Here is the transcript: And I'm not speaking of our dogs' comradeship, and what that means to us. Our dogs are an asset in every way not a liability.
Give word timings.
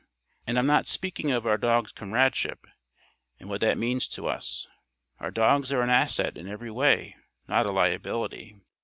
And 0.47 0.57
I'm 0.57 0.65
not 0.65 0.87
speaking 0.87 1.29
of 1.29 1.45
our 1.45 1.59
dogs' 1.59 1.91
comradeship, 1.91 2.65
and 3.39 3.49
what 3.49 3.61
that 3.61 3.77
means 3.77 4.07
to 4.07 4.25
us. 4.25 4.67
Our 5.19 5.29
dogs 5.29 5.71
are 5.71 5.81
an 5.83 5.91
asset 5.91 6.39
in 6.39 6.47
every 6.47 6.71
way 6.71 7.15
not 7.47 7.67
a 7.67 7.71
liability. 7.71 8.55